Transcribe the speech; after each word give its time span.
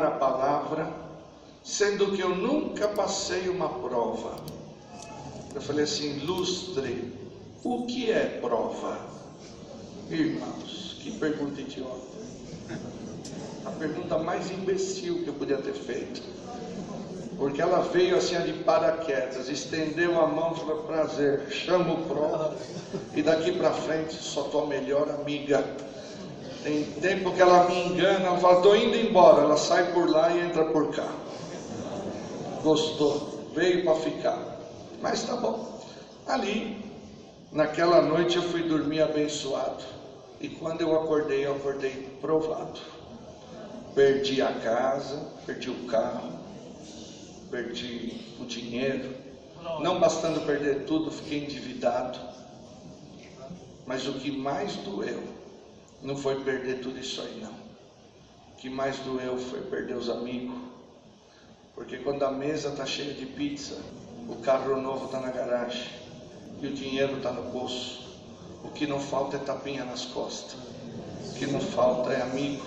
pregar 0.00 0.06
a 0.06 0.10
palavra, 0.12 0.90
sendo 1.62 2.12
que 2.12 2.22
eu 2.22 2.30
nunca 2.34 2.88
passei 2.88 3.48
uma 3.48 3.68
prova. 3.68 4.36
Eu 5.54 5.60
falei 5.60 5.84
assim, 5.84 6.20
lustre, 6.24 7.12
o 7.62 7.84
que 7.86 8.10
é 8.10 8.38
prova? 8.40 8.98
Irmãos, 10.08 10.98
que 11.00 11.12
pergunta 11.18 11.60
idiota. 11.60 12.20
A 13.66 13.70
pergunta 13.72 14.18
mais 14.18 14.50
imbecil 14.50 15.22
que 15.22 15.28
eu 15.28 15.34
podia 15.34 15.58
ter 15.58 15.74
feito. 15.74 16.22
Porque 17.36 17.60
ela 17.60 17.80
veio 17.80 18.16
assim 18.16 18.38
de 18.40 18.52
paraquedas, 18.64 19.48
estendeu 19.48 20.20
a 20.20 20.26
mão 20.26 20.54
falou: 20.54 20.82
prazer, 20.84 21.46
chama 21.50 21.94
o 21.94 22.04
prova. 22.04 22.54
E 23.14 23.22
daqui 23.22 23.52
para 23.52 23.70
frente 23.70 24.14
só 24.14 24.44
tua 24.44 24.66
melhor 24.66 25.08
amiga. 25.10 25.64
Tem 26.62 26.84
tempo 26.84 27.32
que 27.32 27.40
ela 27.40 27.64
me 27.64 27.86
engana, 27.86 28.26
ela 28.26 28.38
fala, 28.38 28.56
estou 28.56 28.76
indo 28.76 28.94
embora. 28.94 29.42
Ela 29.42 29.56
sai 29.56 29.92
por 29.92 30.10
lá 30.10 30.30
e 30.30 30.40
entra 30.40 30.66
por 30.66 30.94
cá. 30.94 31.10
Gostou, 32.62 33.50
veio 33.54 33.84
para 33.84 33.94
ficar. 33.94 34.58
Mas 35.00 35.22
tá 35.22 35.36
bom. 35.36 35.80
Ali, 36.26 36.84
naquela 37.50 38.02
noite 38.02 38.36
eu 38.36 38.42
fui 38.42 38.62
dormir 38.62 39.00
abençoado. 39.00 39.82
E 40.38 40.48
quando 40.48 40.82
eu 40.82 40.94
acordei, 40.94 41.46
eu 41.46 41.52
acordei 41.52 42.08
provado. 42.20 42.80
Perdi 43.94 44.42
a 44.42 44.52
casa, 44.52 45.28
perdi 45.46 45.70
o 45.70 45.86
carro, 45.86 46.30
perdi 47.50 48.20
o 48.38 48.44
dinheiro. 48.44 49.14
Não 49.80 49.98
bastando 49.98 50.44
perder 50.44 50.84
tudo, 50.84 51.10
fiquei 51.10 51.42
endividado. 51.44 52.18
Mas 53.86 54.06
o 54.06 54.12
que 54.14 54.30
mais 54.30 54.76
doeu 54.76 55.39
não 56.02 56.16
foi 56.16 56.42
perder 56.42 56.80
tudo 56.80 56.98
isso 56.98 57.20
aí, 57.20 57.40
não. 57.42 57.52
O 58.52 58.56
que 58.56 58.68
mais 58.68 58.98
doeu 58.98 59.38
foi 59.38 59.60
perder 59.60 59.96
os 59.96 60.08
amigos. 60.08 60.56
Porque 61.74 61.98
quando 61.98 62.22
a 62.24 62.30
mesa 62.30 62.68
está 62.68 62.84
cheia 62.84 63.14
de 63.14 63.26
pizza, 63.26 63.78
o 64.28 64.36
carro 64.36 64.80
novo 64.80 65.06
está 65.06 65.20
na 65.20 65.30
garagem 65.30 65.88
e 66.60 66.66
o 66.66 66.72
dinheiro 66.72 67.16
está 67.16 67.32
no 67.32 67.50
bolso, 67.50 68.18
o 68.62 68.68
que 68.68 68.86
não 68.86 69.00
falta 69.00 69.36
é 69.36 69.40
tapinha 69.40 69.84
nas 69.84 70.04
costas. 70.04 70.58
O 71.30 71.34
que 71.34 71.46
não 71.46 71.60
falta 71.60 72.12
é 72.12 72.20
amigo. 72.20 72.62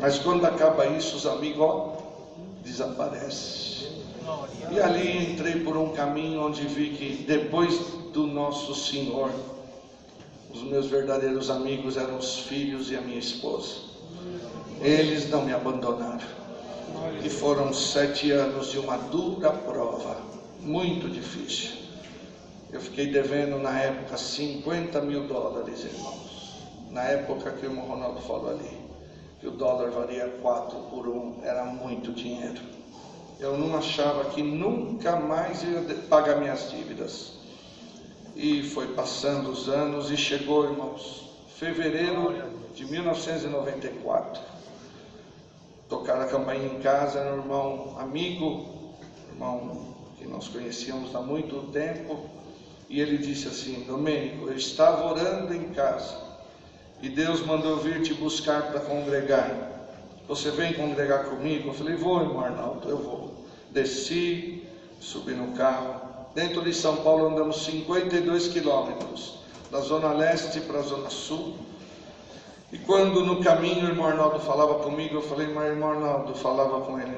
Mas 0.00 0.18
quando 0.18 0.44
acaba 0.44 0.86
isso, 0.86 1.16
os 1.16 1.26
amigos, 1.26 1.60
ó, 1.60 1.96
desaparecem. 2.64 3.76
E 4.72 4.80
ali 4.80 5.32
entrei 5.32 5.60
por 5.60 5.76
um 5.76 5.92
caminho 5.92 6.44
onde 6.44 6.66
vi 6.66 6.90
que 6.90 7.24
depois 7.24 7.78
do 8.12 8.26
nosso 8.26 8.74
Senhor, 8.74 9.30
os 10.56 10.62
meus 10.62 10.86
verdadeiros 10.86 11.50
amigos 11.50 11.98
eram 11.98 12.16
os 12.16 12.38
filhos 12.38 12.90
e 12.90 12.96
a 12.96 13.00
minha 13.00 13.18
esposa. 13.18 13.74
Eles 14.80 15.28
não 15.28 15.44
me 15.44 15.52
abandonaram. 15.52 16.24
E 17.22 17.28
foram 17.28 17.74
sete 17.74 18.30
anos 18.30 18.70
de 18.70 18.78
uma 18.78 18.96
dura 18.96 19.50
prova, 19.50 20.16
muito 20.60 21.10
difícil. 21.10 21.72
Eu 22.72 22.80
fiquei 22.80 23.08
devendo 23.12 23.58
na 23.58 23.78
época 23.78 24.16
50 24.16 25.00
mil 25.02 25.26
dólares, 25.26 25.84
irmãos. 25.84 26.54
Na 26.90 27.02
época 27.02 27.50
que 27.52 27.66
o 27.66 27.80
Ronaldo 27.80 28.20
falou 28.22 28.50
ali, 28.50 28.78
que 29.40 29.46
o 29.46 29.50
dólar 29.50 29.90
valia 29.90 30.38
4 30.40 30.78
por 30.90 31.06
1, 31.06 31.40
era 31.42 31.64
muito 31.66 32.12
dinheiro. 32.12 32.60
Eu 33.38 33.58
não 33.58 33.76
achava 33.76 34.24
que 34.30 34.42
nunca 34.42 35.16
mais 35.16 35.62
ia 35.62 35.82
pagar 36.08 36.40
minhas 36.40 36.70
dívidas. 36.70 37.35
E 38.36 38.62
foi 38.62 38.88
passando 38.88 39.50
os 39.50 39.68
anos 39.68 40.10
e 40.10 40.16
chegou, 40.16 40.64
irmãos, 40.64 41.30
fevereiro 41.56 42.34
de 42.74 42.84
1994. 42.84 44.42
Tocaram 45.88 46.20
a 46.20 46.26
campainha 46.26 46.66
em 46.66 46.78
casa, 46.80 47.20
um 47.22 47.38
irmão 47.38 47.96
amigo, 47.98 48.94
irmão 49.32 49.96
que 50.18 50.26
nós 50.26 50.48
conhecíamos 50.48 51.14
há 51.16 51.20
muito 51.20 51.72
tempo, 51.72 52.28
e 52.88 53.00
ele 53.00 53.16
disse 53.16 53.48
assim: 53.48 53.84
Domênico, 53.88 54.48
eu 54.48 54.56
estava 54.56 55.06
orando 55.06 55.54
em 55.54 55.70
casa 55.70 56.26
e 57.02 57.08
Deus 57.08 57.44
mandou 57.44 57.76
vir 57.78 58.02
te 58.02 58.14
buscar 58.14 58.62
para 58.70 58.80
congregar. 58.80 59.50
Você 60.26 60.50
vem 60.50 60.72
congregar 60.72 61.24
comigo? 61.24 61.68
Eu 61.68 61.74
falei: 61.74 61.94
Vou, 61.94 62.20
irmão 62.20 62.40
Arnaldo, 62.40 62.88
eu 62.88 62.98
vou. 62.98 63.46
Desci, 63.70 64.62
subi 64.98 65.34
no 65.34 65.52
carro, 65.52 66.05
Dentro 66.36 66.60
de 66.60 66.74
São 66.74 66.96
Paulo 66.96 67.28
andamos 67.28 67.64
52 67.64 68.48
quilômetros, 68.48 69.38
da 69.70 69.80
zona 69.80 70.12
leste 70.12 70.60
para 70.60 70.80
a 70.80 70.82
zona 70.82 71.08
sul. 71.08 71.54
E 72.70 72.76
quando 72.76 73.24
no 73.24 73.42
caminho 73.42 73.86
o 73.86 73.88
irmão 73.88 74.06
Arnaldo 74.06 74.40
falava 74.40 74.74
comigo, 74.80 75.14
eu 75.14 75.22
falei, 75.22 75.46
mas 75.46 75.70
irmão 75.70 75.92
Arnaldo 75.92 76.34
falava 76.34 76.82
com 76.82 77.00
ele, 77.00 77.16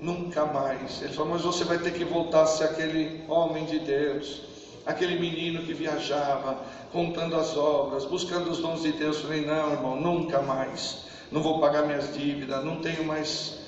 nunca 0.00 0.46
mais. 0.46 1.02
Ele 1.02 1.12
falou, 1.12 1.32
mas 1.32 1.42
você 1.42 1.64
vai 1.64 1.80
ter 1.80 1.92
que 1.92 2.02
voltar 2.02 2.44
a 2.44 2.46
ser 2.46 2.64
aquele 2.64 3.22
homem 3.28 3.66
de 3.66 3.78
Deus, 3.80 4.40
aquele 4.86 5.20
menino 5.20 5.62
que 5.62 5.74
viajava, 5.74 6.56
contando 6.94 7.36
as 7.36 7.54
obras, 7.58 8.06
buscando 8.06 8.50
os 8.50 8.56
dons 8.60 8.80
de 8.80 8.92
Deus. 8.92 9.16
Eu 9.16 9.22
falei, 9.24 9.44
não, 9.44 9.72
irmão, 9.72 10.00
nunca 10.00 10.40
mais. 10.40 11.04
Não 11.30 11.42
vou 11.42 11.60
pagar 11.60 11.82
minhas 11.82 12.14
dívidas, 12.14 12.64
não 12.64 12.76
tenho 12.76 13.04
mais 13.04 13.58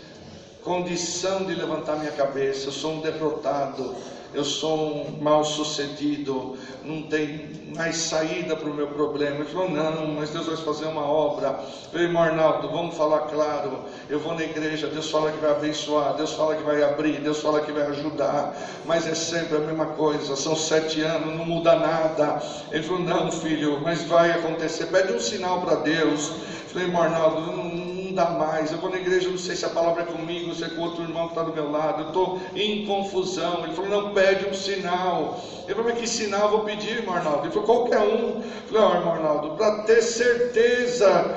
condição 0.63 1.45
de 1.45 1.55
levantar 1.55 1.97
minha 1.97 2.13
cabeça, 2.13 2.69
eu 2.69 2.73
sou 2.73 2.95
um 2.95 3.01
derrotado 3.03 3.95
eu 4.35 4.45
sou 4.45 5.07
um 5.07 5.23
mal 5.23 5.45
sucedido, 5.45 6.57
não 6.85 7.03
tem 7.03 7.63
mais 7.75 7.97
saída 7.97 8.57
para 8.57 8.69
o 8.69 8.75
meu 8.75 8.89
problema. 8.89 9.37
Ele 9.37 9.45
falou, 9.47 9.71
não, 9.71 10.07
mas 10.09 10.31
Deus 10.31 10.47
vai 10.47 10.57
fazer 10.57 10.87
uma 10.87 11.05
obra. 11.05 11.61
Eu 11.93 12.01
irmão 12.01 12.23
Arnaldo, 12.23 12.69
vamos 12.69 12.97
falar 12.97 13.21
claro. 13.21 13.85
Eu 14.09 14.21
vou 14.21 14.35
na 14.35 14.43
igreja, 14.43 14.89
Deus 14.89 15.11
fala 15.11 15.31
que 15.31 15.39
vai 15.39 15.51
abençoar, 15.51 16.15
Deus 16.17 16.33
fala 16.33 16.57
que 16.57 16.63
vai 16.63 16.83
abrir, 16.83 17.21
Deus 17.21 17.41
fala 17.41 17.61
que 17.61 17.73
vai 17.73 17.87
ajudar, 17.89 18.57
mas 18.85 19.07
é 19.07 19.15
sempre 19.15 19.57
a 19.57 19.61
mesma 19.61 19.87
coisa, 19.87 20.37
são 20.37 20.57
sete 20.57 21.01
anos, 21.01 21.37
não 21.37 21.45
muda 21.45 21.75
nada. 21.77 22.43
Ele 22.71 22.83
falou, 22.83 23.03
não, 23.03 23.31
filho, 23.31 23.81
mas 23.83 24.05
vai 24.05 24.31
acontecer, 24.33 24.87
pede 24.87 25.13
um 25.13 25.21
sinal 25.21 25.61
para 25.61 25.77
Deus. 25.77 26.33
Falei, 26.73 26.89
irmão 26.89 27.03
Arnaldo, 27.03 27.53
não 27.53 27.93
não 28.13 28.15
dá 28.15 28.31
mais. 28.31 28.71
Eu 28.71 28.79
vou 28.79 28.91
na 28.91 28.99
igreja, 28.99 29.29
não 29.29 29.39
sei 29.39 29.57
se 29.57 29.65
a 29.65 29.71
palavra 29.71 30.03
é 30.03 30.07
comigo, 30.07 30.55
se 30.55 30.63
é 30.63 30.69
com 30.69 30.83
outro 30.83 31.03
irmão 31.03 31.29
que 31.29 31.33
está 31.33 31.43
do 31.43 31.53
meu 31.53 31.71
lado. 31.71 32.03
Eu 32.03 32.09
estou 32.09 32.41
em 32.55 32.85
confusão. 32.85 33.65
Ele 33.65 33.75
falou: 33.75 33.91
não 33.91 34.15
pede 34.15 34.47
um 34.47 34.55
sinal. 34.55 35.41
Eu 35.67 35.75
falei: 35.75 35.93
mas 35.93 36.01
que 36.01 36.07
sinal 36.07 36.43
eu 36.43 36.51
vou 36.51 36.61
pedir, 36.61 36.99
irmão 36.99 37.15
Arnaldo? 37.15 37.47
Ele 37.47 37.53
falou: 37.53 37.67
qualquer 37.67 38.01
um. 38.01 38.43
Falei: 38.69 38.83
ó, 38.83 38.95
irmão 38.97 39.15
Arnaldo, 39.15 39.57
para 39.57 39.83
ter 39.83 40.03
certeza, 40.03 41.37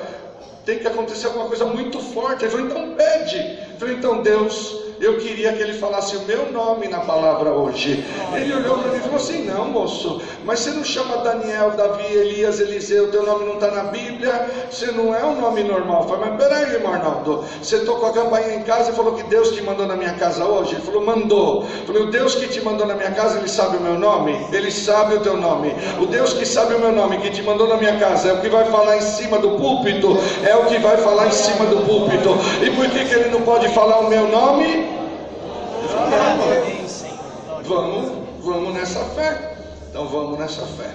tem 0.66 0.80
que 0.80 0.88
acontecer 0.88 1.28
alguma 1.28 1.48
coisa 1.48 1.66
muito 1.66 2.00
forte. 2.00 2.44
Ele 2.44 2.52
falou: 2.52 2.68
então 2.68 2.96
pede. 2.96 3.60
Eu 3.72 3.80
falei: 3.80 3.96
então 3.96 4.22
Deus 4.22 4.85
eu 5.00 5.18
queria 5.18 5.54
que 5.54 5.62
ele 5.62 5.74
falasse 5.74 6.16
o 6.16 6.22
meu 6.22 6.52
nome 6.52 6.88
na 6.88 7.00
palavra 7.00 7.52
hoje. 7.52 8.04
Ele 8.34 8.54
olhou 8.54 8.78
para 8.78 8.92
mim 8.92 8.98
e 8.98 9.02
falou 9.02 9.18
assim: 9.18 9.44
Não, 9.44 9.66
moço, 9.66 10.22
mas 10.44 10.60
você 10.60 10.72
não 10.72 10.84
chama 10.84 11.18
Daniel, 11.18 11.72
Davi, 11.72 12.14
Elias, 12.14 12.60
Eliseu, 12.60 13.12
teu 13.12 13.26
nome 13.26 13.46
não 13.46 13.56
está 13.56 13.72
na 13.72 13.84
Bíblia, 13.86 14.50
você 14.70 14.88
não 14.92 15.14
é 15.14 15.24
um 15.24 15.40
nome 15.40 15.64
normal. 15.64 16.04
Eu 16.04 16.10
falei, 16.10 16.30
mas 16.30 16.44
peraí, 16.44 16.74
irmão 16.74 16.94
Arnaldo, 16.94 17.44
você 17.62 17.80
tocou 17.80 18.10
a 18.10 18.14
campainha 18.14 18.56
em 18.56 18.64
casa 18.64 18.92
e 18.92 18.96
falou 18.96 19.14
que 19.14 19.24
Deus 19.24 19.52
te 19.52 19.62
mandou 19.62 19.86
na 19.86 19.96
minha 19.96 20.14
casa 20.14 20.46
hoje? 20.46 20.76
Ele 20.76 20.82
falou: 20.82 21.06
Mandou. 21.06 21.64
Eu 21.64 21.86
falei: 21.86 22.04
O 22.04 22.12
Deus 22.12 22.36
que 22.36 22.48
te 22.48 22.62
mandou 22.62 22.86
na 22.86 22.96
minha 22.96 23.12
casa, 23.12 23.38
ele 23.40 23.50
sabe 23.50 23.78
o 23.78 23.82
meu 23.82 23.98
nome? 23.98 24.46
Ele 24.52 24.72
sabe 24.72 25.16
o 25.16 25.20
teu 25.20 25.38
nome. 25.38 25.74
O 26.00 26.06
Deus 26.06 26.34
que 26.34 26.46
sabe 26.46 26.76
o 26.76 26.80
meu 26.80 26.92
nome, 26.92 27.18
que 27.18 27.30
te 27.30 27.42
mandou 27.42 27.68
na 27.68 27.78
minha 27.78 27.98
casa, 27.98 28.30
é 28.30 28.34
o 28.34 28.42
que 28.42 28.50
vai 28.50 28.66
falar 28.66 28.98
em 28.98 29.02
cima 29.02 29.40
do 29.40 29.52
púlpito, 29.52 30.18
é 30.44 30.56
o 30.56 30.66
que 30.66 30.78
vai 30.78 30.98
falar 30.98 31.28
em 31.28 31.32
cima 31.32 31.66
do 31.66 31.86
púlpito. 31.86 32.38
E 32.64 32.70
por 32.72 32.90
que, 32.90 33.06
que 33.06 33.14
ele 33.14 33.30
não 33.30 33.42
pode 33.42 33.68
falar 33.70 34.00
o 34.00 34.10
meu 34.10 34.28
nome? 34.28 34.85
Vamos, 37.64 38.12
vamos 38.44 38.74
nessa 38.74 39.04
fé. 39.06 39.58
Então 39.90 40.08
vamos 40.08 40.38
nessa 40.38 40.66
fé. 40.66 40.94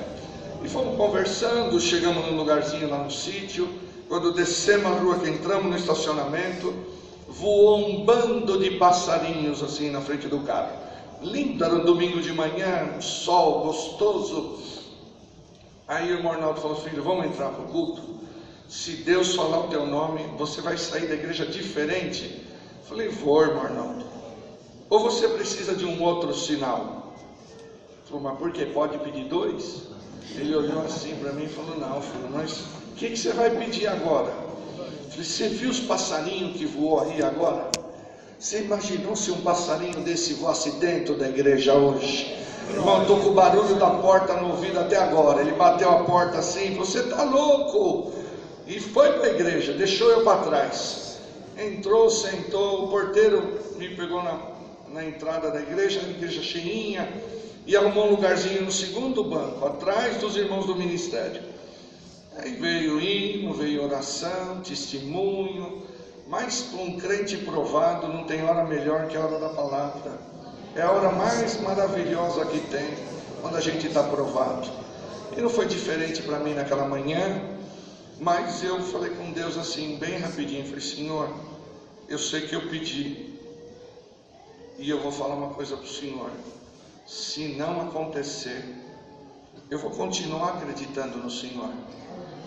E 0.62 0.69
fomos 0.69 0.97
conversando, 0.97 1.81
chegamos 1.81 2.26
num 2.26 2.37
lugarzinho 2.37 2.88
lá 2.88 2.99
no 2.99 3.11
sítio. 3.11 3.69
Quando 4.08 4.32
descemos 4.32 4.87
a 4.87 4.94
rua 5.00 5.19
que 5.19 5.29
entramos 5.29 5.70
no 5.70 5.76
estacionamento, 5.76 6.73
voou 7.29 7.79
um 7.79 8.05
bando 8.05 8.58
de 8.58 8.73
passarinhos 8.73 9.62
assim 9.62 9.91
na 9.91 10.00
frente 10.00 10.29
do 10.29 10.41
carro. 10.41 10.73
Lindo, 11.23 11.64
era 11.64 11.75
um 11.75 11.85
domingo 11.85 12.20
de 12.20 12.32
manhã, 12.32 12.94
um 12.96 13.00
sol 13.00 13.64
gostoso. 13.64 14.58
Aí 15.88 16.12
o 16.12 16.19
irmão 16.19 16.32
Arnaldo 16.32 16.61
falou, 16.61 16.76
filho, 16.76 17.03
vamos 17.03 17.26
entrar 17.26 17.50
para 17.50 17.64
o 17.64 17.69
culto? 17.69 18.03
Se 18.69 18.93
Deus 18.93 19.35
falar 19.35 19.61
o 19.61 19.69
teu 19.69 19.87
nome, 19.87 20.23
você 20.38 20.61
vai 20.61 20.76
sair 20.79 21.08
da 21.08 21.14
igreja 21.14 21.44
diferente. 21.44 22.46
Eu 22.82 22.88
falei, 22.88 23.08
vou, 23.08 23.43
irmão 23.43 23.64
Arnaldo. 23.64 24.09
Ou 24.90 24.98
você 24.98 25.28
precisa 25.28 25.72
de 25.72 25.87
um 25.87 26.02
outro 26.02 26.34
sinal? 26.34 27.14
Falou, 28.06 28.25
mas 28.25 28.38
por 28.38 28.50
que? 28.50 28.66
Pode 28.66 28.98
pedir 28.98 29.25
dois? 29.26 29.82
Ele 30.34 30.54
olhou 30.54 30.82
assim 30.82 31.14
para 31.14 31.32
mim 31.32 31.44
e 31.44 31.48
falou, 31.48 31.78
não, 31.78 32.02
filho, 32.02 32.28
mas 32.32 32.62
o 32.90 32.94
que, 32.96 33.10
que 33.10 33.16
você 33.16 33.32
vai 33.32 33.50
pedir 33.50 33.87
agora? 33.87 34.32
Falei, 35.10 35.25
você 35.25 35.48
viu 35.48 35.70
os 35.70 35.78
passarinhos 35.78 36.56
que 36.56 36.66
voou 36.66 37.00
aí 37.00 37.22
agora? 37.22 37.70
Você 38.37 38.62
imaginou 38.62 39.14
se 39.14 39.31
um 39.31 39.40
passarinho 39.42 40.00
desse 40.00 40.34
voasse 40.34 40.72
dentro 40.72 41.14
da 41.14 41.28
igreja 41.28 41.75
hoje? 41.75 42.36
Irmão, 42.69 43.02
estou 43.02 43.20
com 43.20 43.28
o 43.28 43.34
barulho 43.34 43.76
da 43.76 43.90
porta 43.90 44.34
no 44.34 44.50
ouvido 44.50 44.81
até 44.81 44.96
agora. 44.96 45.40
Ele 45.40 45.52
bateu 45.52 45.88
a 45.88 46.02
porta 46.02 46.38
assim, 46.38 46.75
você 46.75 47.00
está 47.00 47.22
louco? 47.22 48.12
E 48.66 48.81
foi 48.81 49.12
para 49.12 49.26
a 49.26 49.31
igreja, 49.31 49.72
deixou 49.72 50.10
eu 50.10 50.25
para 50.25 50.43
trás. 50.43 51.19
entrou, 51.56 52.10
sentou, 52.10 52.86
o 52.86 52.88
porteiro 52.88 53.58
me 53.76 53.88
pegou 53.94 54.22
na, 54.22 54.50
na 54.92 55.04
entrada 55.04 55.50
da 55.50 55.60
igreja, 55.60 56.00
a 56.00 56.10
igreja 56.10 56.42
cheinha, 56.42 57.08
e 57.66 57.76
arrumou 57.76 58.06
um 58.06 58.10
lugarzinho 58.10 58.62
no 58.62 58.72
segundo 58.72 59.22
banco, 59.25 59.64
atrás 59.64 60.16
dos 60.16 60.37
irmãos 60.37 60.66
do 60.66 60.75
ministério. 60.75 61.42
Aí 62.37 62.52
veio 62.52 63.00
hino, 63.00 63.52
veio 63.52 63.84
oração, 63.84 64.60
testemunho, 64.60 65.82
mas 66.26 66.62
para 66.62 66.81
um 66.81 66.98
crente 66.98 67.37
provado 67.38 68.08
não 68.08 68.25
tem 68.25 68.42
hora 68.44 68.64
melhor 68.64 69.08
que 69.08 69.16
a 69.16 69.20
hora 69.20 69.38
da 69.38 69.48
palavra. 69.50 70.19
É 70.75 70.82
a 70.82 70.90
hora 70.90 71.10
mais 71.10 71.60
maravilhosa 71.60 72.46
que 72.46 72.60
tem, 72.69 72.94
quando 73.40 73.56
a 73.56 73.60
gente 73.60 73.86
está 73.86 74.02
provado. 74.04 74.69
E 75.36 75.40
não 75.40 75.50
foi 75.50 75.66
diferente 75.66 76.22
para 76.22 76.38
mim 76.38 76.54
naquela 76.54 76.86
manhã, 76.86 77.43
mas 78.20 78.62
eu 78.62 78.81
falei 78.81 79.10
com 79.10 79.32
Deus 79.32 79.56
assim, 79.56 79.96
bem 79.96 80.19
rapidinho, 80.19 80.64
falei, 80.64 80.81
Senhor, 80.81 81.28
eu 82.08 82.19
sei 82.19 82.43
que 82.43 82.54
eu 82.54 82.69
pedi, 82.69 83.30
e 84.81 84.88
eu 84.88 84.99
vou 84.99 85.12
falar 85.12 85.35
uma 85.35 85.50
coisa 85.50 85.77
para 85.77 85.85
o 85.85 85.88
Senhor. 85.88 86.31
Se 87.06 87.49
não 87.49 87.82
acontecer, 87.82 88.65
eu 89.71 89.79
vou 89.79 89.91
continuar 89.91 90.56
acreditando 90.56 91.19
no 91.19 91.31
Senhor. 91.31 91.71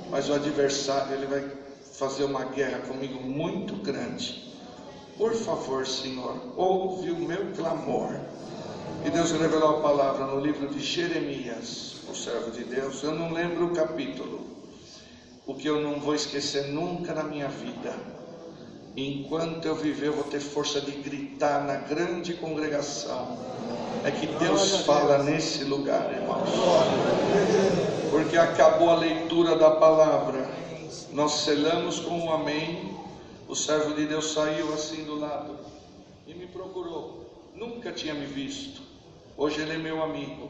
Mas 0.10 0.30
o 0.30 0.34
adversário, 0.34 1.14
ele 1.14 1.28
vai 1.28 1.48
fazer 1.94 2.24
uma 2.24 2.46
guerra 2.46 2.80
comigo 2.88 3.22
muito 3.22 3.76
grande. 3.76 4.52
Por 5.16 5.36
favor, 5.36 5.86
Senhor, 5.86 6.36
ouve 6.58 7.12
o 7.12 7.20
meu 7.20 7.52
clamor. 7.56 8.20
E 9.06 9.12
Deus 9.12 9.32
revelou 9.32 9.78
a 9.78 9.82
palavra 9.82 10.26
no 10.26 10.40
livro 10.40 10.68
de 10.70 10.80
Jeremias, 10.80 11.98
o 12.10 12.16
servo 12.16 12.50
de 12.50 12.64
Deus. 12.64 13.04
Eu 13.04 13.14
não 13.14 13.32
lembro 13.32 13.68
o 13.68 13.76
capítulo. 13.76 14.42
O 15.46 15.54
que 15.54 15.68
eu 15.68 15.82
não 15.82 16.00
vou 16.00 16.16
esquecer 16.16 16.70
nunca 16.70 17.14
na 17.14 17.24
minha 17.24 17.48
vida 17.48 18.13
enquanto 18.96 19.66
eu 19.66 19.76
viver, 19.76 20.08
eu 20.08 20.14
vou 20.14 20.24
ter 20.26 20.40
força 20.40 20.80
de 20.82 20.92
gritar 20.92 21.64
na 21.66 21.76
grande 21.76 22.34
congregação. 22.36 23.38
É 24.04 24.12
que 24.12 24.28
Deus 24.28 24.82
fala 24.82 25.24
nesse 25.24 25.64
lugar, 25.64 26.12
irmãos. 26.12 26.50
Porque 28.12 28.38
acabou 28.38 28.90
a 28.90 28.96
leitura 28.96 29.56
da 29.56 29.72
palavra. 29.72 30.48
Nós 31.12 31.32
selamos 31.32 32.00
com 32.00 32.18
um 32.18 32.32
amém. 32.32 32.94
O 33.48 33.56
servo 33.56 33.94
de 33.94 34.06
Deus 34.06 34.34
saiu 34.34 34.74
assim 34.74 35.04
do 35.04 35.20
lado 35.20 35.58
e 36.28 36.34
me 36.34 36.48
procurou. 36.48 37.50
Nunca 37.56 37.92
tinha 37.92 38.14
me 38.14 38.26
visto. 38.26 38.82
Hoje 39.38 39.62
ele 39.62 39.74
é 39.74 39.78
meu 39.78 40.04
amigo. 40.04 40.50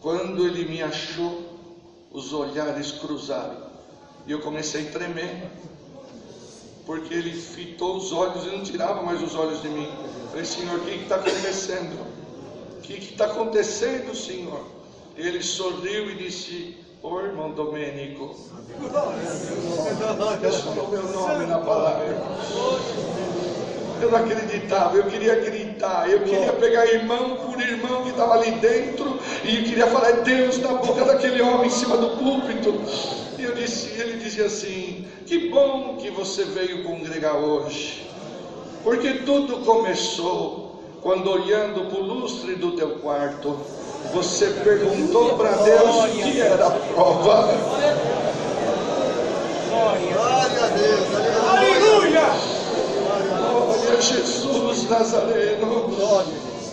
Quando 0.00 0.46
ele 0.46 0.64
me 0.66 0.82
achou, 0.82 1.42
os 2.10 2.32
olhares 2.32 2.92
cruzaram. 2.92 3.64
E 4.26 4.32
eu 4.32 4.40
comecei 4.40 4.88
a 4.88 4.92
tremer 4.92 5.50
porque 6.86 7.14
ele 7.14 7.32
fitou 7.32 7.96
os 7.96 8.12
olhos 8.12 8.44
e 8.44 8.48
não 8.48 8.62
tirava 8.62 9.02
mais 9.02 9.22
os 9.22 9.34
olhos 9.34 9.62
de 9.62 9.68
mim. 9.68 9.88
Falei, 10.30 10.44
Senhor, 10.44 10.78
o 10.78 10.84
que 10.84 10.94
está 11.02 11.16
acontecendo? 11.16 12.06
O 12.76 12.80
que 12.80 12.94
está 12.94 13.24
acontecendo, 13.26 14.14
Senhor? 14.14 14.64
Ele 15.16 15.42
sorriu 15.42 16.10
e 16.10 16.16
disse, 16.16 16.76
Ô 17.04 17.16
oh, 17.16 17.20
irmão 17.20 17.50
Domênico, 17.50 18.34
Deus 20.40 20.60
falou 20.62 20.88
meu 20.88 21.02
nome 21.02 21.44
na 21.44 21.58
palavra. 21.58 22.16
Eu 24.00 24.10
não 24.10 24.18
acreditava, 24.18 24.96
eu 24.96 25.04
queria 25.04 25.34
gritar, 25.34 26.10
eu 26.10 26.20
queria 26.20 26.54
pegar 26.54 26.86
irmão 26.86 27.36
por 27.36 27.60
irmão 27.60 28.04
que 28.04 28.08
estava 28.08 28.34
ali 28.36 28.52
dentro 28.52 29.18
e 29.44 29.56
eu 29.58 29.64
queria 29.64 29.86
falar 29.86 30.12
Deus 30.22 30.56
na 30.58 30.72
boca 30.74 31.04
daquele 31.04 31.42
homem 31.42 31.66
em 31.66 31.70
cima 31.70 31.98
do 31.98 32.16
púlpito. 32.16 32.72
E 33.38 33.44
eu 33.44 33.54
disse, 33.54 33.88
ele 34.00 34.18
dizia 34.18 34.46
assim: 34.46 35.06
Que 35.26 35.50
bom 35.50 35.96
que 35.96 36.10
você 36.10 36.44
veio 36.44 36.84
congregar 36.84 37.36
hoje, 37.36 38.06
porque 38.82 39.12
tudo 39.24 39.58
começou 39.64 40.80
quando 41.02 41.30
olhando 41.30 41.84
para 41.90 41.98
o 41.98 42.02
lustre 42.02 42.54
do 42.54 42.72
teu 42.72 42.90
quarto, 43.00 43.58
você 44.12 44.46
perguntou 44.64 45.36
para 45.36 45.50
Deus 45.50 45.96
o 45.96 46.08
que 46.08 46.40
era 46.40 46.66
a 46.66 46.70
prova. 46.70 47.48
Glória 49.68 50.18
a 50.18 50.48
Deus, 50.68 51.08
aleluia! 51.50 52.22
Glória 53.36 53.98
a 53.98 54.00
Jesus 54.00 54.88
Nazareno. 54.88 55.92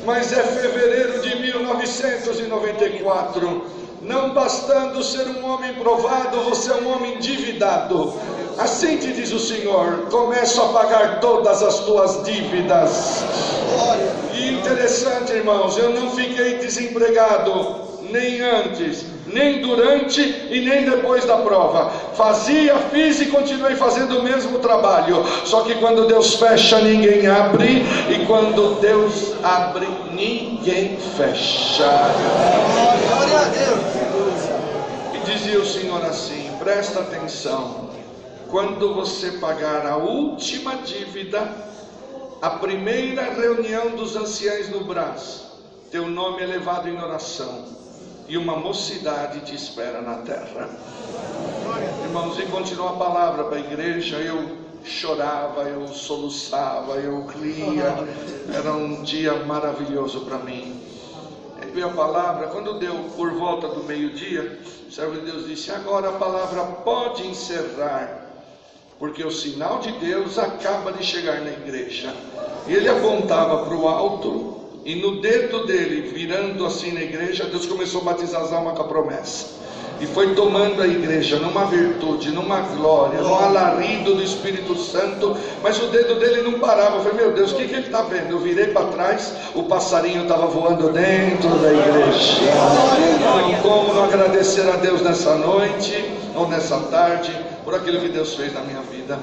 Mas 0.06 0.32
é 0.34 0.44
fevereiro 0.44 1.22
de 1.22 1.36
1994 1.42 3.66
não 4.02 4.34
bastando 4.34 5.04
ser 5.04 5.28
um 5.28 5.46
homem 5.46 5.74
provado, 5.76 6.42
você 6.42 6.72
é 6.72 6.76
um 6.76 6.96
homem 6.96 7.16
endividado. 7.16 8.14
Assim 8.58 8.98
te 8.98 9.14
diz 9.14 9.32
o 9.32 9.40
Senhor: 9.40 10.08
começo 10.10 10.62
a 10.62 10.70
pagar 10.70 11.20
todas 11.20 11.62
as 11.64 11.80
tuas 11.80 12.24
dívidas. 12.24 13.24
E 14.34 14.54
interessante, 14.54 15.34
irmãos, 15.34 15.78
eu 15.78 15.92
não 15.92 16.12
fiquei 16.12 16.56
desempregado 16.56 17.91
nem 18.12 18.42
antes, 18.42 19.06
nem 19.28 19.62
durante 19.62 20.22
e 20.22 20.62
nem 20.62 20.86
depois 20.86 21.26
da 21.26 21.38
prova. 21.38 21.90
Fazia, 22.16 22.78
fiz 22.92 23.22
e 23.22 23.28
continuei 23.28 23.76
fazendo 23.76 24.20
o 24.20 24.24
mesmo 24.24 24.60
trabalho. 24.60 25.26
Só 25.46 25.62
que 25.62 25.76
quando 25.76 26.06
Deus 26.08 26.36
fecha, 26.36 26.80
ninguém 26.80 27.28
abre, 27.28 27.84
e 28.10 28.26
quando 28.26 28.80
Deus 28.80 29.34
abre, 29.44 29.88
ninguém 30.12 30.98
fecha. 31.18 31.90
Glória 33.08 33.40
a 33.40 33.46
Deus. 33.46 35.16
E 35.16 35.32
dizia 35.32 35.60
o 35.60 35.66
Senhor 35.66 36.04
assim: 36.06 36.52
presta 36.60 37.00
atenção. 37.00 37.90
Quando 38.50 38.94
você 38.94 39.32
pagar 39.34 39.86
a 39.86 39.96
última 39.96 40.76
dívida, 40.76 41.50
a 42.42 42.50
primeira 42.50 43.32
reunião 43.34 43.92
dos 43.92 44.18
anciãos 44.18 44.68
no 44.68 44.84
Brás, 44.84 45.44
teu 45.90 46.06
nome 46.10 46.44
é 46.44 46.48
levado 46.48 46.90
em 46.90 47.02
oração 47.02 47.81
e 48.32 48.38
uma 48.38 48.56
mocidade 48.56 49.42
te 49.42 49.54
espera 49.54 50.02
na 50.02 50.20
terra. 50.20 50.70
Irmãos, 52.02 52.40
e 52.40 52.44
continua 52.44 52.92
a 52.92 52.94
palavra 52.94 53.44
para 53.44 53.58
a 53.58 53.60
igreja, 53.60 54.16
eu 54.20 54.58
chorava, 54.86 55.64
eu 55.64 55.86
soluçava, 55.90 56.94
eu 56.94 57.26
ria, 57.26 57.94
era 58.56 58.72
um 58.72 59.04
dia 59.04 59.34
maravilhoso 59.44 60.22
para 60.22 60.38
mim. 60.38 60.82
Aí 61.62 61.72
veio 61.72 61.88
a 61.88 61.94
palavra, 61.94 62.48
quando 62.48 62.80
deu 62.80 62.96
por 63.18 63.34
volta 63.34 63.68
do 63.68 63.84
meio-dia, 63.84 64.62
o 64.88 64.90
servo 64.90 65.16
de 65.16 65.30
Deus 65.30 65.46
disse: 65.46 65.70
Agora 65.70 66.08
a 66.08 66.14
palavra 66.14 66.64
pode 66.86 67.28
encerrar, 67.28 68.28
porque 68.98 69.26
o 69.26 69.32
sinal 69.32 69.80
de 69.80 69.92
Deus 70.00 70.40
acaba 70.40 70.94
de 70.94 71.04
chegar 71.04 71.42
na 71.42 71.52
igreja. 71.52 72.16
E 72.66 72.76
ele 72.76 72.88
apontava 72.88 73.66
para 73.66 73.76
o 73.76 73.90
alto 73.90 74.61
e 74.84 74.96
no 74.96 75.22
dedo 75.22 75.66
dele, 75.66 76.12
virando 76.14 76.66
assim 76.66 76.92
na 76.92 77.02
igreja, 77.02 77.46
Deus 77.46 77.66
começou 77.66 78.02
a 78.02 78.06
batizar 78.06 78.42
as 78.42 78.52
almas 78.52 78.76
com 78.76 78.82
a 78.82 78.88
promessa. 78.88 79.62
E 80.00 80.08
foi 80.08 80.34
tomando 80.34 80.82
a 80.82 80.88
igreja 80.88 81.38
numa 81.38 81.66
virtude, 81.66 82.32
numa 82.32 82.62
glória, 82.62 83.22
num 83.22 83.36
alarido 83.36 84.16
do 84.16 84.24
Espírito 84.24 84.76
Santo. 84.76 85.38
Mas 85.62 85.80
o 85.80 85.86
dedo 85.90 86.16
dele 86.16 86.42
não 86.42 86.60
parava. 86.60 86.96
Eu 86.96 87.04
falei, 87.04 87.18
meu 87.24 87.34
Deus, 87.34 87.52
o 87.52 87.56
que, 87.56 87.68
que 87.68 87.76
ele 87.76 87.86
está 87.86 88.02
vendo? 88.02 88.32
Eu 88.32 88.40
virei 88.40 88.68
para 88.68 88.88
trás, 88.88 89.32
o 89.54 89.62
passarinho 89.62 90.24
estava 90.24 90.48
voando 90.48 90.92
dentro 90.92 91.50
da 91.60 91.72
igreja. 91.72 92.42
Então, 93.20 93.62
como 93.62 93.94
não 93.94 94.06
agradecer 94.06 94.68
a 94.68 94.78
Deus 94.78 95.04
nessa 95.04 95.36
noite, 95.36 96.04
ou 96.36 96.48
nessa 96.48 96.80
tarde, 96.90 97.32
por 97.64 97.76
aquilo 97.76 98.02
que 98.02 98.10
Deus 98.10 98.34
fez 98.34 98.52
na 98.56 98.62
minha 98.62 98.82
vida? 98.82 99.20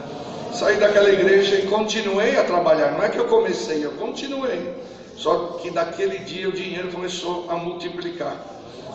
Saí 0.58 0.76
daquela 0.76 1.08
igreja 1.08 1.54
e 1.54 1.68
continuei 1.68 2.36
a 2.36 2.42
trabalhar. 2.42 2.90
Não 2.90 3.04
é 3.04 3.08
que 3.08 3.16
eu 3.16 3.26
comecei, 3.26 3.84
eu 3.84 3.92
continuei. 3.92 4.74
Só 5.16 5.56
que 5.62 5.70
daquele 5.70 6.18
dia 6.18 6.48
o 6.48 6.52
dinheiro 6.52 6.90
começou 6.90 7.48
a 7.48 7.54
multiplicar. 7.54 8.36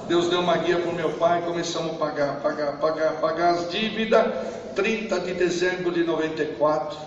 Deus 0.05 0.27
deu 0.27 0.41
uma 0.41 0.57
guia 0.57 0.77
para 0.77 0.91
o 0.91 0.93
meu 0.93 1.13
pai, 1.13 1.41
começamos 1.41 1.93
a 1.93 1.95
pagar, 1.95 2.41
pagar, 2.41 2.79
pagar, 2.79 3.13
pagar 3.21 3.49
as 3.51 3.71
dívidas. 3.71 4.25
30 4.75 5.21
de 5.21 5.33
dezembro 5.35 5.89
de 5.93 6.03
94, 6.03 6.97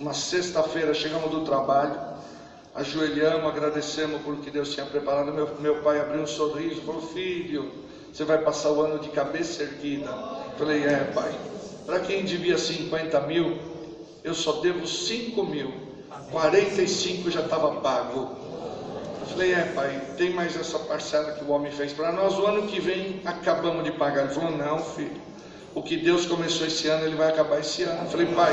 uma 0.00 0.14
sexta-feira, 0.14 0.92
chegamos 0.94 1.30
do 1.30 1.42
trabalho, 1.42 1.94
ajoelhamos, 2.74 3.48
agradecemos 3.48 4.20
por 4.22 4.36
que 4.38 4.50
Deus 4.50 4.74
tinha 4.74 4.84
preparado. 4.84 5.32
Meu, 5.32 5.48
meu 5.60 5.76
pai 5.76 6.00
abriu 6.00 6.22
um 6.22 6.26
sorriso, 6.26 6.82
falou: 6.82 7.02
Filho, 7.02 7.70
você 8.12 8.24
vai 8.24 8.38
passar 8.38 8.72
o 8.72 8.82
ano 8.82 8.98
de 8.98 9.10
cabeça 9.10 9.62
erguida. 9.62 10.12
Falei: 10.58 10.82
É, 10.82 11.08
pai. 11.14 11.32
Para 11.86 12.00
quem 12.00 12.24
devia 12.24 12.56
50 12.58 13.20
mil, 13.22 13.71
eu 14.24 14.34
só 14.34 14.60
devo 14.60 14.86
5 14.86 15.42
mil. 15.44 15.72
45 16.30 17.30
já 17.30 17.40
estava 17.40 17.80
pago. 17.80 18.36
Falei, 19.30 19.54
é 19.54 19.64
pai, 19.74 20.00
tem 20.16 20.30
mais 20.30 20.54
essa 20.56 20.78
parcela 20.78 21.32
que 21.32 21.44
o 21.44 21.50
homem 21.50 21.72
fez 21.72 21.92
para 21.92 22.12
nós. 22.12 22.38
O 22.38 22.46
ano 22.46 22.66
que 22.68 22.80
vem 22.80 23.20
acabamos 23.24 23.84
de 23.84 23.92
pagar. 23.92 24.24
Ele 24.24 24.34
falou, 24.34 24.50
não, 24.50 24.78
filho. 24.78 25.31
O 25.74 25.82
que 25.82 25.96
Deus 25.96 26.26
começou 26.26 26.66
esse 26.66 26.86
ano, 26.88 27.06
Ele 27.06 27.16
vai 27.16 27.28
acabar 27.28 27.58
esse 27.58 27.82
ano. 27.82 28.00
Eu 28.02 28.10
falei, 28.10 28.26
pai, 28.26 28.52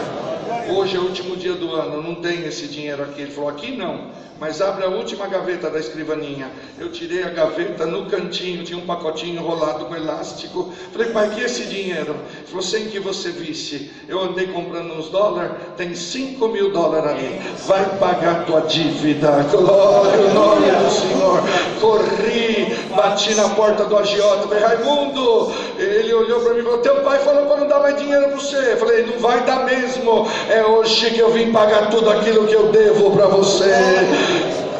hoje 0.69 0.95
é 0.95 0.99
o 0.99 1.03
último 1.03 1.35
dia 1.35 1.53
do 1.53 1.75
ano, 1.75 2.01
não 2.01 2.15
tem 2.15 2.45
esse 2.45 2.67
dinheiro 2.67 3.03
aqui. 3.03 3.23
Ele 3.23 3.31
falou, 3.31 3.49
aqui 3.49 3.75
não, 3.75 4.07
mas 4.39 4.61
abre 4.61 4.85
a 4.85 4.87
última 4.87 5.27
gaveta 5.27 5.69
da 5.69 5.79
escrivaninha. 5.79 6.49
Eu 6.79 6.89
tirei 6.93 7.23
a 7.23 7.29
gaveta 7.29 7.85
no 7.85 8.05
cantinho, 8.05 8.63
tinha 8.63 8.79
um 8.79 8.85
pacotinho 8.85 9.35
enrolado 9.35 9.85
com 9.85 9.95
elástico. 9.95 10.73
Falei, 10.93 11.09
pai, 11.09 11.29
que 11.31 11.41
é 11.41 11.45
esse 11.45 11.65
dinheiro? 11.65 12.15
Ele 12.37 12.47
falou, 12.47 12.61
sem 12.61 12.87
que 12.87 12.99
você 12.99 13.31
visse. 13.31 13.91
Eu 14.07 14.21
andei 14.21 14.47
comprando 14.47 14.93
uns 14.93 15.09
dólares, 15.09 15.51
tem 15.75 15.93
5 15.93 16.47
mil 16.47 16.71
dólares 16.71 17.11
ali. 17.11 17.41
Vai 17.67 17.97
pagar 17.97 18.45
tua 18.45 18.61
dívida. 18.61 19.43
Glória 19.51 20.29
ao 20.29 20.33
nome 20.33 20.71
do 20.71 20.89
Senhor. 20.89 21.41
Corri, 21.81 22.77
bati 22.95 23.35
na 23.35 23.49
porta 23.49 23.83
do 23.83 23.97
agiota. 23.97 24.47
Falei, 24.47 24.63
Raimundo, 24.63 25.51
ele 25.79 26.13
olhou 26.13 26.41
para 26.41 26.53
mim 26.53 26.59
e 26.59 26.63
falou: 26.63 26.79
Teu 26.79 26.95
pai 27.03 27.19
falou 27.19 27.45
para 27.45 27.57
não 27.57 27.67
dar 27.67 27.79
mais 27.79 27.97
dinheiro 27.97 28.25
para 28.25 28.35
você. 28.35 28.73
Eu 28.73 28.77
falei: 28.77 29.05
Não 29.05 29.19
vai 29.19 29.43
dar 29.45 29.65
mesmo. 29.65 30.27
É 30.49 30.63
hoje 30.65 31.11
que 31.11 31.19
eu 31.19 31.31
vim 31.31 31.51
pagar 31.51 31.89
tudo 31.89 32.09
aquilo 32.09 32.45
que 32.47 32.53
eu 32.53 32.71
devo 32.71 33.11
para 33.11 33.27
você. 33.27 33.71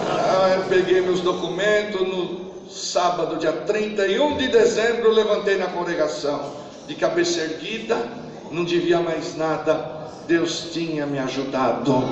Ah, 0.09 0.55
eu 0.57 0.63
peguei 0.63 1.01
meus 1.01 1.21
documentos 1.21 2.01
no 2.01 2.49
sábado, 2.69 3.37
dia 3.37 3.51
31 3.51 4.37
de 4.37 4.47
dezembro, 4.47 5.11
levantei 5.11 5.57
na 5.57 5.67
congregação, 5.67 6.53
de 6.87 6.95
cabeça 6.95 7.41
erguida, 7.41 7.97
não 8.51 8.63
devia 8.63 8.99
mais 8.99 9.35
nada. 9.35 9.97
Deus 10.27 10.69
tinha 10.71 11.07
me 11.07 11.17
ajudado. 11.17 12.03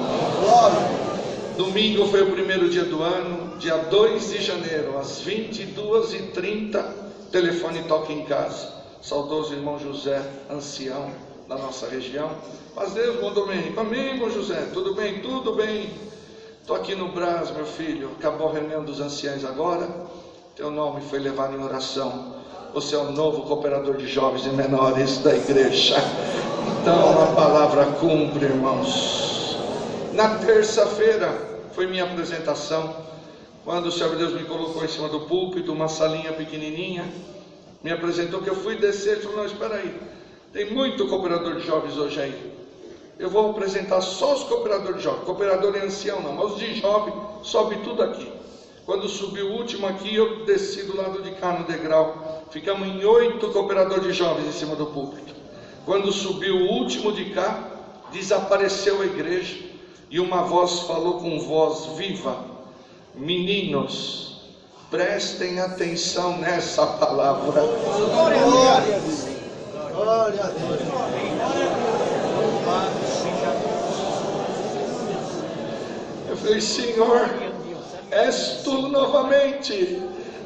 Domingo 1.55 2.07
foi 2.07 2.23
o 2.23 2.31
primeiro 2.31 2.69
dia 2.69 2.83
do 2.83 3.01
ano, 3.01 3.57
dia 3.59 3.77
2 3.77 4.29
de 4.29 4.41
janeiro, 4.41 4.97
às 4.97 5.23
22h30, 5.23 6.83
telefone 7.31 7.83
toca 7.83 8.11
em 8.11 8.23
casa. 8.25 8.76
Saudoso 9.01 9.53
irmão 9.53 9.79
José, 9.79 10.21
ancião 10.49 11.09
da 11.47 11.57
nossa 11.57 11.87
região. 11.87 12.31
Mas 12.75 12.93
Deus 12.93 13.21
mandou 13.21 13.47
bem. 13.47 13.73
Amém, 13.77 14.13
irmão 14.13 14.29
José. 14.29 14.69
Tudo 14.73 14.93
bem? 14.93 15.21
Tudo 15.21 15.53
bem. 15.53 15.89
Estou 16.61 16.75
aqui 16.75 16.95
no 16.95 17.09
Brás, 17.09 17.49
meu 17.51 17.65
filho. 17.65 18.11
Acabou 18.19 18.49
a 18.49 18.53
reunião 18.53 18.83
dos 18.83 18.99
anciãos 18.99 19.45
agora. 19.45 19.87
Teu 20.55 20.69
nome 20.69 21.01
foi 21.01 21.19
levado 21.19 21.55
em 21.55 21.63
oração. 21.63 22.35
Você 22.73 22.95
é 22.95 22.97
o 22.97 23.11
novo 23.11 23.43
cooperador 23.43 23.95
de 23.95 24.07
jovens 24.07 24.45
e 24.45 24.49
menores 24.49 25.19
da 25.19 25.35
igreja. 25.35 25.95
Então 26.81 27.23
a 27.23 27.27
palavra 27.27 27.85
cumpre, 27.99 28.45
irmãos. 28.45 29.57
Na 30.13 30.35
terça-feira 30.39 31.31
foi 31.73 31.87
minha 31.87 32.03
apresentação. 32.03 32.95
Quando 33.63 33.87
o 33.87 33.91
Senhor 33.91 34.15
Deus 34.15 34.33
me 34.33 34.43
colocou 34.43 34.83
em 34.83 34.87
cima 34.87 35.07
do 35.07 35.21
púlpito, 35.21 35.71
uma 35.71 35.87
salinha 35.87 36.33
pequenininha, 36.33 37.05
me 37.83 37.91
apresentou 37.91 38.41
que 38.41 38.49
eu 38.49 38.55
fui 38.55 38.75
descer 38.75 39.17
e 39.17 39.21
falou: 39.21 39.37
Não, 39.37 39.45
espera 39.45 39.75
aí, 39.75 39.99
tem 40.53 40.73
muito 40.73 41.07
cooperador 41.07 41.55
de 41.55 41.65
jovens 41.65 41.97
hoje 41.97 42.19
aí. 42.19 42.57
Eu 43.19 43.29
vou 43.29 43.51
apresentar 43.51 44.01
só 44.01 44.35
os 44.35 44.43
cooperadores 44.43 44.97
de 44.97 45.03
jovens, 45.03 45.25
cooperador 45.25 45.75
é 45.75 45.85
ancião 45.85 46.21
não, 46.21 46.33
mas 46.33 46.53
os 46.53 46.59
de 46.59 46.75
jovem, 46.79 47.13
sobe 47.41 47.77
tudo 47.77 48.03
aqui. 48.03 48.31
Quando 48.85 49.09
subiu 49.09 49.47
o 49.47 49.53
último 49.53 49.85
aqui, 49.85 50.15
eu 50.15 50.45
desci 50.45 50.83
do 50.83 50.95
lado 50.95 51.21
de 51.21 51.31
cá 51.31 51.51
no 51.51 51.65
degrau. 51.65 52.45
Ficamos 52.51 52.87
em 52.87 53.03
oito 53.03 53.49
cooperadores 53.49 54.05
de 54.05 54.13
jovens 54.13 54.47
em 54.47 54.51
cima 54.53 54.77
do 54.77 54.85
púlpito. 54.85 55.35
Quando 55.83 56.11
subiu 56.11 56.55
o 56.55 56.69
último 56.69 57.11
de 57.11 57.25
cá, 57.31 57.69
desapareceu 58.13 59.01
a 59.01 59.05
igreja 59.05 59.57
e 60.09 60.19
uma 60.19 60.43
voz 60.43 60.79
falou 60.79 61.19
com 61.19 61.37
voz 61.39 61.97
viva: 61.97 62.45
Meninos, 63.13 64.36
prestem 64.89 65.59
atenção 65.59 66.37
nessa 66.37 66.85
palavra. 66.85 67.61
Glória 67.61 68.37
a 68.75 68.79
Deus. 68.79 69.27
Glória 69.93 70.43
a 70.43 70.47
Deus. 70.47 70.81
Eu 76.29 76.37
falei, 76.37 76.61
Senhor, 76.61 77.29
és 78.11 78.61
tu 78.63 78.87
novamente. 78.89 80.01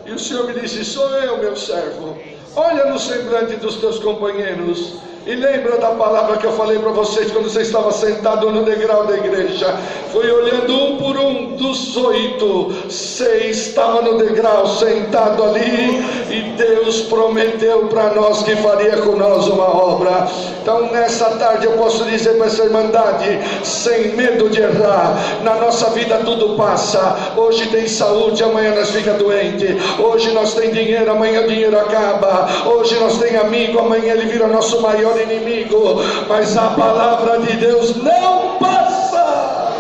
E 0.06 0.12
o 0.12 0.20
Senhor 0.20 0.48
me 0.48 0.60
disse: 0.60 0.84
Sou 0.84 1.10
eu, 1.18 1.38
meu 1.38 1.56
servo. 1.56 2.18
Olha 2.56 2.86
no 2.86 3.00
semblante 3.00 3.56
dos 3.58 3.78
teus 3.78 4.00
companheiros 4.00 5.11
e 5.26 5.36
lembra 5.36 5.78
da 5.78 5.90
palavra 5.92 6.38
que 6.38 6.46
eu 6.46 6.54
falei 6.54 6.80
para 6.80 6.92
vocês 6.92 7.32
quando 7.32 7.50
você 7.50 7.62
estava 7.62 7.92
sentado 7.92 8.50
no 8.50 8.64
degrau 8.64 9.06
da 9.06 9.18
igreja? 9.18 9.78
Fui 10.12 10.30
olhando 10.30 10.74
um 10.74 10.98
por 10.98 11.16
um 11.18 11.56
dos 11.56 11.96
oito, 11.96 12.74
seis 12.90 13.68
estavam 13.68 14.02
no 14.02 14.18
degrau 14.18 14.68
sentado 14.68 15.44
ali, 15.44 16.04
e 16.30 16.42
Deus 16.58 17.02
prometeu 17.02 17.86
para 17.86 18.14
nós 18.16 18.42
que 18.44 18.56
faria 18.58 18.98
com 18.98 19.16
nós 19.16 19.48
uma 19.48 19.70
obra. 19.70 20.28
Então, 20.62 20.92
nessa 20.92 21.26
tarde, 21.38 21.66
eu 21.66 21.74
posso 21.74 22.04
dizer 22.06 22.38
para 22.38 22.48
essa 22.48 22.64
irmandade, 22.64 23.40
sem 23.64 24.16
medo 24.16 24.50
de 24.50 24.62
errar, 24.62 25.40
na 25.44 25.56
nossa 25.56 25.92
vida 25.92 26.18
tudo 26.26 26.56
passa. 26.56 27.34
Hoje 27.38 27.68
tem 27.68 27.88
saúde, 27.88 28.44
amanhã 28.44 28.74
nós 28.76 28.90
fica 28.90 29.14
doente. 29.14 29.78
Hoje 30.00 30.32
nós 30.32 30.54
tem 30.56 30.72
dinheiro, 30.72 31.12
amanhã 31.12 31.42
o 31.42 31.48
dinheiro 31.48 31.78
acaba. 31.80 32.50
Hoje 32.66 33.00
nós 33.00 33.18
tem 33.18 33.38
amigo, 33.38 33.80
amanhã 33.80 34.14
ele 34.14 34.26
vira 34.26 34.48
nosso 34.48 34.82
maior 34.82 35.11
inimigo. 35.18 36.02
Mas 36.28 36.58
a 36.58 36.70
palavra 36.72 37.40
de 37.40 37.58
Deus 37.58 37.96
não 37.96 38.58
passa. 38.58 39.22
A 39.62 39.72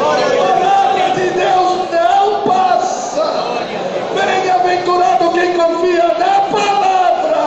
palavra 0.00 1.14
de 1.14 1.30
Deus 1.30 1.90
não 1.90 2.42
passa. 2.42 3.58
Bem-aventurado 4.14 5.30
quem 5.32 5.54
confia 5.54 6.08
na 6.18 6.40
palavra. 6.50 7.42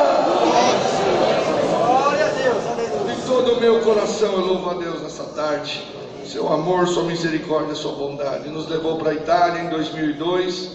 De 3.05 3.21
todo 3.27 3.53
o 3.53 3.59
meu 3.59 3.79
coração 3.81 4.31
eu 4.33 4.45
louvo 4.45 4.69
a 4.69 4.73
Deus 4.73 5.01
nessa 5.01 5.23
tarde. 5.23 5.83
Seu 6.25 6.51
amor, 6.51 6.87
sua 6.87 7.03
misericórdia, 7.03 7.75
sua 7.75 7.93
bondade. 7.93 8.49
Nos 8.49 8.67
levou 8.67 8.97
para 8.97 9.11
a 9.11 9.13
Itália 9.13 9.61
em 9.61 9.69
2002 9.69 10.71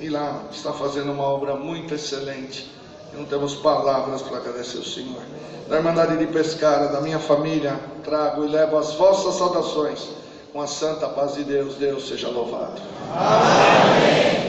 e 0.00 0.08
lá 0.08 0.42
está 0.50 0.72
fazendo 0.72 1.12
uma 1.12 1.24
obra 1.24 1.54
muito 1.54 1.94
excelente. 1.94 2.77
Não 3.12 3.24
temos 3.24 3.54
palavras 3.54 4.22
para 4.22 4.38
agradecer 4.38 4.78
o 4.78 4.84
Senhor. 4.84 5.22
Da 5.68 5.76
Irmandade 5.76 6.16
de 6.16 6.26
Pescara, 6.26 6.88
da 6.88 7.00
minha 7.00 7.18
família, 7.18 7.78
trago 8.04 8.44
e 8.44 8.48
levo 8.48 8.78
as 8.78 8.94
vossas 8.94 9.34
saudações 9.34 10.08
com 10.52 10.62
a 10.62 10.66
santa 10.66 11.08
paz 11.08 11.34
de 11.34 11.44
Deus. 11.44 11.74
Deus 11.74 12.08
seja 12.08 12.28
louvado. 12.28 12.80
Amém. 13.14 14.47